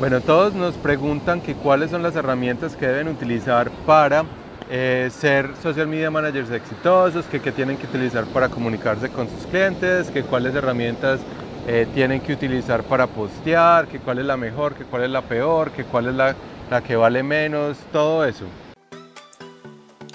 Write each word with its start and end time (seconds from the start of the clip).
Bueno, 0.00 0.22
todos 0.22 0.54
nos 0.54 0.76
preguntan 0.76 1.42
que 1.42 1.52
cuáles 1.52 1.90
son 1.90 2.02
las 2.02 2.16
herramientas 2.16 2.74
que 2.74 2.86
deben 2.86 3.08
utilizar 3.08 3.70
para 3.84 4.24
eh, 4.70 5.10
ser 5.12 5.54
social 5.62 5.88
media 5.88 6.10
managers 6.10 6.50
exitosos, 6.50 7.26
que, 7.26 7.38
tienen 7.52 7.76
que 7.76 7.84
utilizar 7.84 8.24
para 8.24 8.48
comunicarse 8.48 9.10
con 9.10 9.28
sus 9.28 9.44
clientes, 9.44 10.10
que 10.10 10.22
cuáles 10.22 10.54
herramientas 10.54 11.20
eh, 11.68 11.86
tienen 11.92 12.22
que 12.22 12.32
utilizar 12.32 12.82
para 12.82 13.08
postear, 13.08 13.88
que 13.88 13.98
cuál 13.98 14.20
es 14.20 14.24
la 14.24 14.38
mejor, 14.38 14.74
que 14.74 14.84
cuál 14.84 15.02
es 15.02 15.10
la 15.10 15.20
peor, 15.20 15.70
que 15.70 15.84
cuál 15.84 16.06
es 16.06 16.14
la, 16.14 16.34
la 16.70 16.80
que 16.80 16.96
vale 16.96 17.22
menos, 17.22 17.76
todo 17.92 18.24
eso. 18.24 18.46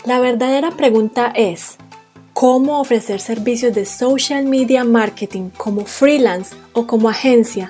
La 0.03 0.19
verdadera 0.19 0.71
pregunta 0.71 1.31
es, 1.35 1.77
¿cómo 2.33 2.81
ofrecer 2.81 3.19
servicios 3.19 3.75
de 3.75 3.85
social 3.85 4.45
media 4.45 4.83
marketing 4.83 5.51
como 5.55 5.85
freelance 5.85 6.55
o 6.73 6.87
como 6.87 7.07
agencia? 7.07 7.69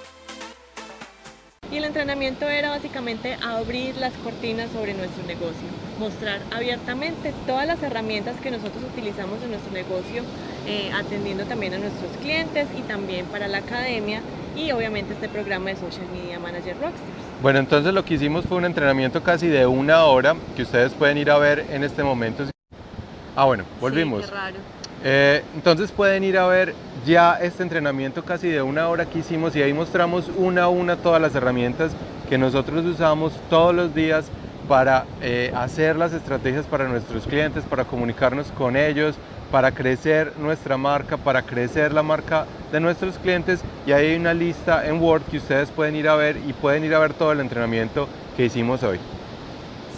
y 1.71 1.77
el 1.77 1.85
entrenamiento 1.85 2.47
era 2.49 2.69
básicamente 2.69 3.37
abrir 3.41 3.95
las 3.95 4.13
cortinas 4.23 4.69
sobre 4.71 4.93
nuestro 4.93 5.23
negocio, 5.25 5.67
mostrar 5.99 6.41
abiertamente 6.53 7.33
todas 7.47 7.65
las 7.65 7.81
herramientas 7.81 8.35
que 8.41 8.51
nosotros 8.51 8.83
utilizamos 8.91 9.41
en 9.41 9.51
nuestro 9.51 9.71
negocio, 9.71 10.23
eh, 10.67 10.91
atendiendo 10.93 11.45
también 11.45 11.73
a 11.73 11.77
nuestros 11.77 12.11
clientes 12.21 12.67
y 12.77 12.81
también 12.81 13.25
para 13.27 13.47
la 13.47 13.59
academia 13.59 14.21
y 14.55 14.71
obviamente 14.71 15.13
este 15.13 15.29
programa 15.29 15.69
de 15.69 15.77
Social 15.77 16.05
Media 16.13 16.39
Manager 16.39 16.75
Rockstars. 16.75 17.21
Bueno, 17.41 17.59
entonces 17.59 17.93
lo 17.93 18.03
que 18.03 18.15
hicimos 18.15 18.45
fue 18.45 18.57
un 18.57 18.65
entrenamiento 18.65 19.23
casi 19.23 19.47
de 19.47 19.65
una 19.65 20.03
hora 20.03 20.35
que 20.55 20.63
ustedes 20.63 20.93
pueden 20.93 21.17
ir 21.17 21.31
a 21.31 21.37
ver 21.37 21.65
en 21.71 21.83
este 21.83 22.03
momento. 22.03 22.43
Ah, 23.35 23.45
bueno, 23.45 23.63
volvimos. 23.79 24.25
qué 24.25 24.31
raro. 24.31 24.57
Eh, 25.03 25.43
entonces 25.55 25.91
pueden 25.91 26.23
ir 26.23 26.37
a 26.37 26.45
ver 26.45 26.75
ya 27.05 27.37
este 27.41 27.63
entrenamiento 27.63 28.23
casi 28.23 28.49
de 28.49 28.61
una 28.61 28.87
hora 28.87 29.05
que 29.05 29.19
hicimos 29.19 29.55
y 29.55 29.61
ahí 29.61 29.73
mostramos 29.73 30.29
una 30.37 30.63
a 30.63 30.69
una 30.69 30.97
todas 30.97 31.21
las 31.21 31.33
herramientas 31.35 31.91
que 32.29 32.37
nosotros 32.37 32.85
usamos 32.85 33.33
todos 33.49 33.73
los 33.73 33.95
días 33.95 34.25
para 34.67 35.05
eh, 35.21 35.51
hacer 35.55 35.95
las 35.95 36.13
estrategias 36.13 36.65
para 36.65 36.87
nuestros 36.87 37.25
clientes, 37.25 37.63
para 37.63 37.83
comunicarnos 37.83 38.47
con 38.51 38.77
ellos, 38.77 39.15
para 39.51 39.71
crecer 39.71 40.33
nuestra 40.37 40.77
marca, 40.77 41.17
para 41.17 41.41
crecer 41.41 41.91
la 41.91 42.03
marca 42.03 42.45
de 42.71 42.79
nuestros 42.79 43.17
clientes 43.17 43.61
y 43.85 43.91
ahí 43.91 44.11
hay 44.11 44.15
una 44.15 44.33
lista 44.33 44.85
en 44.87 45.01
Word 45.01 45.23
que 45.23 45.37
ustedes 45.37 45.69
pueden 45.71 45.95
ir 45.95 46.07
a 46.07 46.15
ver 46.15 46.37
y 46.47 46.53
pueden 46.53 46.85
ir 46.85 46.95
a 46.95 46.99
ver 46.99 47.13
todo 47.13 47.31
el 47.31 47.41
entrenamiento 47.41 48.07
que 48.37 48.45
hicimos 48.45 48.83
hoy. 48.83 48.99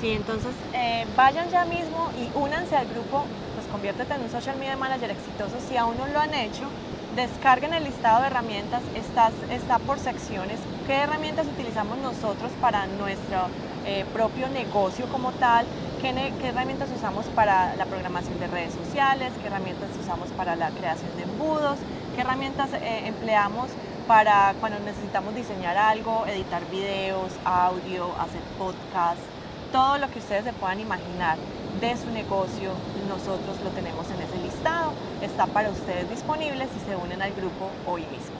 Sí, 0.01 0.11
entonces 0.11 0.51
eh, 0.73 1.05
vayan 1.15 1.49
ya 1.49 1.65
mismo 1.65 2.11
y 2.17 2.35
únanse 2.37 2.75
al 2.75 2.87
grupo 2.87 3.25
conviértete 3.73 4.13
en 4.13 4.21
un 4.21 4.29
social 4.29 4.55
media 4.57 4.77
manager 4.77 5.09
exitoso. 5.09 5.57
Si 5.67 5.75
aún 5.75 5.97
no 5.97 6.07
lo 6.07 6.19
han 6.19 6.33
hecho, 6.35 6.69
descarguen 7.15 7.73
el 7.73 7.83
listado 7.83 8.21
de 8.21 8.27
herramientas, 8.27 8.81
está, 8.95 9.31
está 9.51 9.79
por 9.79 9.97
secciones, 9.97 10.59
qué 10.85 10.93
herramientas 10.93 11.47
utilizamos 11.47 11.97
nosotros 11.97 12.51
para 12.61 12.85
nuestro 12.85 13.47
eh, 13.85 14.05
propio 14.13 14.47
negocio 14.49 15.07
como 15.07 15.31
tal, 15.33 15.65
¿Qué, 16.01 16.09
herramientas 16.43 16.89
usamos 16.93 17.25
para 17.27 17.77
la 17.77 17.85
programación 17.85 18.37
de 18.37 18.47
redes 18.47 18.73
sociales, 18.73 19.31
qué 19.41 19.47
herramientas 19.47 19.89
usamos 20.01 20.27
para 20.31 20.57
la 20.57 20.69
creación 20.71 21.15
de 21.15 21.23
embudos, 21.23 21.77
qué 22.13 22.21
herramientas 22.21 22.73
eh, 22.73 23.07
empleamos 23.07 23.69
para 24.05 24.53
cuando 24.59 24.79
necesitamos 24.79 25.33
diseñar 25.33 25.77
algo, 25.77 26.25
editar 26.27 26.61
videos, 26.69 27.31
audio, 27.45 28.11
hacer 28.19 28.41
podcast, 28.59 29.21
todo 29.71 29.97
lo 29.97 30.09
que 30.11 30.19
ustedes 30.19 30.43
se 30.43 30.51
puedan 30.51 30.81
imaginar 30.81 31.37
de 31.79 31.97
su 31.97 32.09
negocio, 32.11 32.71
nosotros 33.09 33.57
lo 33.63 33.69
tenemos 33.71 34.05
en 34.07 34.21
ese 34.21 34.43
listado. 34.43 34.93
Está 35.21 35.47
para 35.47 35.69
ustedes 35.69 36.09
disponible 36.09 36.67
si 36.73 36.79
se 36.89 36.95
unen 36.95 37.21
al 37.21 37.31
grupo 37.33 37.69
hoy 37.85 38.01
mismo. 38.01 38.35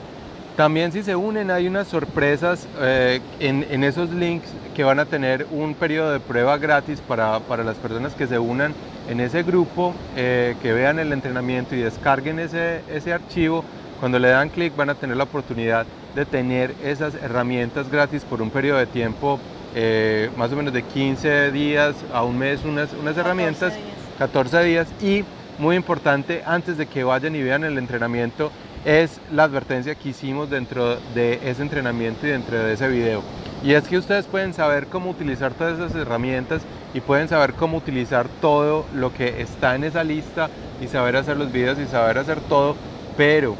También 0.56 0.92
si 0.92 1.02
se 1.02 1.16
unen 1.16 1.50
hay 1.50 1.66
unas 1.66 1.88
sorpresas 1.88 2.68
eh, 2.80 3.20
en, 3.40 3.82
esos 3.82 4.10
links 4.10 4.48
que 4.76 4.84
van 4.84 5.00
a 5.00 5.04
tener 5.04 5.48
un 5.50 5.74
periodo 5.74 6.12
de 6.12 6.20
prueba 6.20 6.58
gratis 6.58 7.00
para, 7.00 7.40
las 7.40 7.76
personas 7.76 8.14
que 8.14 8.28
se 8.28 8.38
unan 8.38 8.72
en 9.08 9.18
ese 9.18 9.42
grupo, 9.42 9.94
eh, 10.16 10.54
que 10.62 10.72
vean 10.72 11.00
el 11.00 11.12
entrenamiento 11.12 11.74
y 11.74 11.80
descarguen 11.80 12.38
ese, 12.38 12.82
ese 12.88 13.12
archivo. 13.12 13.64
Cuando 13.98 14.20
le 14.20 14.28
dan 14.28 14.48
clic 14.48 14.76
van 14.76 14.90
a 14.90 14.94
tener 14.94 15.16
la 15.16 15.24
oportunidad 15.24 15.86
de 16.14 16.24
tener 16.24 16.72
esas 16.84 17.14
herramientas 17.16 17.90
gratis 17.90 18.22
por 18.24 18.40
un 18.40 18.50
periodo 18.50 18.78
de 18.78 18.86
tiempo 18.86 19.40
eh, 19.74 20.30
más 20.36 20.52
o 20.52 20.56
menos 20.56 20.72
de 20.72 20.82
15 20.82 21.50
días 21.50 21.94
a 22.12 22.22
un 22.22 22.38
mes 22.38 22.64
unas, 22.64 22.92
unas 22.92 23.16
herramientas, 23.16 23.72
14 24.18 24.62
días. 24.64 24.88
Y 25.02 25.24
muy 25.58 25.76
importante 25.76 26.42
antes 26.46 26.76
de 26.76 26.86
que 26.86 27.04
vayan 27.04 27.34
y 27.36 27.42
vean 27.42 27.64
el 27.64 27.78
entrenamiento 27.78 28.50
es 28.84 29.20
la 29.32 29.44
advertencia 29.44 29.94
que 29.94 30.10
hicimos 30.10 30.50
dentro 30.50 30.96
de 31.14 31.40
ese 31.48 31.62
entrenamiento 31.62 32.26
y 32.26 32.30
dentro 32.30 32.58
de 32.58 32.74
ese 32.74 32.88
video. 32.88 33.22
Y 33.62 33.72
es 33.72 33.88
que 33.88 33.96
ustedes 33.96 34.26
pueden 34.26 34.52
saber 34.52 34.88
cómo 34.88 35.10
utilizar 35.10 35.54
todas 35.54 35.78
esas 35.78 35.94
herramientas 35.94 36.62
y 36.92 37.00
pueden 37.00 37.28
saber 37.28 37.54
cómo 37.54 37.78
utilizar 37.78 38.26
todo 38.40 38.84
lo 38.94 39.12
que 39.12 39.40
está 39.40 39.74
en 39.74 39.84
esa 39.84 40.04
lista 40.04 40.50
y 40.82 40.86
saber 40.88 41.16
hacer 41.16 41.38
los 41.38 41.50
videos 41.50 41.78
y 41.78 41.86
saber 41.86 42.18
hacer 42.18 42.40
todo, 42.40 42.76
pero 43.16 43.56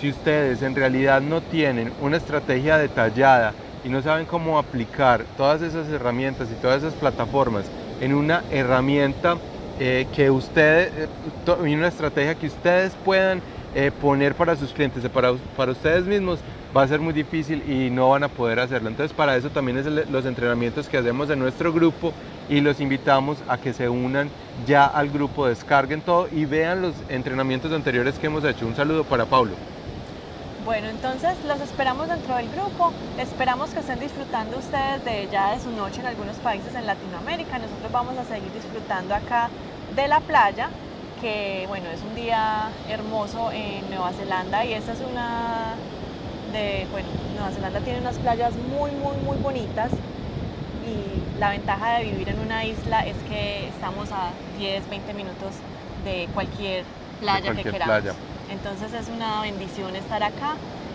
si 0.00 0.10
ustedes 0.10 0.62
en 0.62 0.76
realidad 0.76 1.20
no 1.20 1.40
tienen 1.40 1.92
una 2.00 2.16
estrategia 2.16 2.78
detallada 2.78 3.52
y 3.82 3.88
no 3.88 4.02
saben 4.02 4.26
cómo 4.26 4.58
aplicar 4.58 5.28
todas 5.34 5.62
esas 5.62 5.88
herramientas 5.88 6.50
y 6.50 6.56
todas 6.56 6.78
esas 6.78 6.96
plataformas 6.96 7.72
en 7.98 8.14
una 8.14 8.44
herramienta 8.48 9.40
eh, 9.76 10.08
que 10.12 10.30
ustedes, 10.30 10.92
eh, 10.94 11.08
una 11.58 11.88
estrategia 11.88 12.36
que 12.36 12.46
ustedes 12.46 12.96
puedan 12.96 13.42
eh, 13.72 13.92
poner 13.92 14.34
para 14.36 14.56
sus 14.56 14.72
clientes, 14.72 15.08
para, 15.10 15.34
para 15.54 15.72
ustedes 15.72 16.06
mismos, 16.06 16.44
va 16.76 16.82
a 16.82 16.88
ser 16.88 17.00
muy 17.00 17.12
difícil 17.14 17.62
y 17.68 17.90
no 17.90 18.10
van 18.10 18.24
a 18.24 18.28
poder 18.28 18.58
hacerlo. 18.60 18.88
Entonces 18.88 19.14
para 19.14 19.36
eso 19.36 19.50
también 19.52 19.78
es 19.78 19.86
los 19.86 20.26
entrenamientos 20.26 20.88
que 20.88 20.98
hacemos 20.98 21.30
en 21.30 21.38
nuestro 21.38 21.72
grupo 21.72 22.16
y 22.46 22.60
los 22.60 22.80
invitamos 22.80 23.42
a 23.46 23.58
que 23.58 23.72
se 23.72 23.88
unan 23.88 24.32
ya 24.54 24.86
al 24.86 25.10
grupo, 25.10 25.46
descarguen 25.46 26.02
todo 26.02 26.28
y 26.30 26.44
vean 26.46 26.82
los 26.82 27.04
entrenamientos 27.08 27.72
anteriores 27.72 28.18
que 28.18 28.26
hemos 28.26 28.44
hecho. 28.44 28.66
Un 28.66 28.74
saludo 28.74 29.06
para 29.06 29.26
Pablo. 29.26 29.69
Bueno, 30.64 30.88
entonces 30.88 31.36
los 31.46 31.58
esperamos 31.60 32.08
dentro 32.08 32.36
del 32.36 32.50
grupo, 32.50 32.92
esperamos 33.18 33.70
que 33.70 33.80
estén 33.80 33.98
disfrutando 33.98 34.58
ustedes 34.58 35.02
de 35.04 35.28
ya 35.32 35.52
de 35.52 35.60
su 35.60 35.70
noche 35.70 36.00
en 36.00 36.06
algunos 36.06 36.36
países 36.36 36.74
en 36.74 36.86
Latinoamérica, 36.86 37.58
nosotros 37.58 37.90
vamos 37.90 38.18
a 38.18 38.24
seguir 38.24 38.52
disfrutando 38.52 39.14
acá 39.14 39.48
de 39.96 40.06
la 40.06 40.20
playa, 40.20 40.68
que 41.20 41.64
bueno, 41.68 41.88
es 41.90 42.02
un 42.02 42.14
día 42.14 42.68
hermoso 42.88 43.50
en 43.52 43.88
Nueva 43.88 44.12
Zelanda 44.12 44.64
y 44.64 44.74
esta 44.74 44.92
es 44.92 45.00
una 45.00 45.74
de, 46.52 46.86
bueno, 46.90 47.08
Nueva 47.34 47.50
Zelanda 47.52 47.80
tiene 47.80 48.00
unas 48.00 48.18
playas 48.18 48.52
muy, 48.54 48.90
muy, 48.90 49.16
muy 49.24 49.38
bonitas. 49.38 49.90
Y 50.86 51.38
la 51.38 51.50
ventaja 51.50 51.98
de 51.98 52.04
vivir 52.04 52.28
en 52.28 52.38
una 52.40 52.64
isla 52.64 53.00
es 53.06 53.16
que 53.28 53.68
estamos 53.68 54.10
a 54.12 54.30
10, 54.58 54.90
20 54.90 55.14
minutos 55.14 55.54
de 56.04 56.28
cualquier 56.34 56.84
playa 57.20 57.54
que 57.54 57.62
queramos. 57.62 58.14
Entonces 58.62 58.92
es 58.92 59.08
una 59.08 59.40
bendición 59.40 59.96
estar 59.96 60.22
acá. 60.22 60.54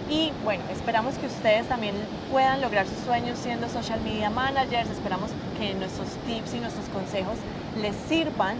Y 0.09 0.31
bueno, 0.43 0.63
esperamos 0.71 1.15
que 1.15 1.25
ustedes 1.25 1.67
también 1.67 1.95
puedan 2.31 2.61
lograr 2.61 2.85
sus 2.85 2.99
sueños 2.99 3.39
siendo 3.39 3.67
social 3.69 3.99
media 4.01 4.29
managers, 4.29 4.89
esperamos 4.91 5.31
que 5.57 5.73
nuestros 5.73 6.09
tips 6.27 6.53
y 6.53 6.59
nuestros 6.59 6.87
consejos 6.89 7.37
les 7.81 7.95
sirvan. 8.07 8.57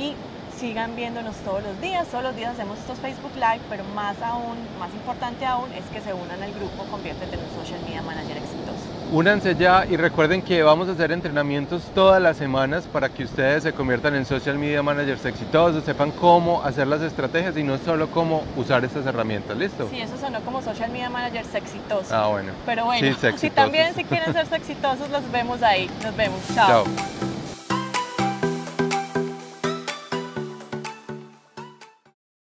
Y 0.00 0.14
sigan 0.58 0.96
viéndonos 0.96 1.36
todos 1.36 1.62
los 1.62 1.80
días. 1.80 2.08
Todos 2.08 2.24
los 2.24 2.36
días 2.36 2.52
hacemos 2.52 2.78
estos 2.78 2.98
Facebook 2.98 3.32
Live, 3.36 3.60
pero 3.70 3.84
más 3.94 4.20
aún, 4.22 4.56
más 4.78 4.92
importante 4.92 5.46
aún, 5.46 5.70
es 5.72 5.84
que 5.86 6.00
se 6.00 6.12
unan 6.12 6.42
al 6.42 6.52
grupo 6.52 6.84
Conviértete 6.90 7.36
en 7.36 7.42
un 7.42 7.64
Social 7.64 7.80
Media 7.86 8.02
Manager 8.02 8.36
exitoso. 8.36 8.98
Únanse 9.12 9.54
ya 9.54 9.86
y 9.88 9.96
recuerden 9.96 10.42
que 10.42 10.62
vamos 10.62 10.88
a 10.88 10.92
hacer 10.92 11.12
entrenamientos 11.12 11.82
todas 11.94 12.20
las 12.20 12.36
semanas 12.36 12.84
para 12.92 13.08
que 13.08 13.24
ustedes 13.24 13.62
se 13.62 13.72
conviertan 13.72 14.14
en 14.14 14.26
social 14.26 14.58
media 14.58 14.82
managers 14.82 15.24
exitosos, 15.24 15.82
sepan 15.84 16.10
cómo 16.10 16.62
hacer 16.62 16.86
las 16.88 17.00
estrategias 17.00 17.56
y 17.56 17.62
no 17.62 17.78
solo 17.78 18.10
cómo 18.10 18.42
usar 18.56 18.84
estas 18.84 19.06
herramientas. 19.06 19.56
¿Listo? 19.56 19.88
Sí, 19.90 20.00
eso 20.00 20.18
sonó 20.18 20.40
como 20.40 20.60
social 20.60 20.90
media 20.90 21.08
managers 21.08 21.54
exitosos. 21.54 22.12
Ah, 22.12 22.26
bueno. 22.26 22.52
Pero 22.66 22.84
bueno, 22.84 23.16
si 23.36 23.48
también 23.48 23.94
si 23.94 24.04
quieren 24.04 24.32
ser 24.34 24.46
exitosos, 24.52 25.08
los 25.08 25.30
vemos 25.32 25.62
ahí. 25.62 25.88
Nos 26.02 26.14
vemos. 26.14 26.40
Chao. 26.54 26.84
Chao. 26.84 27.17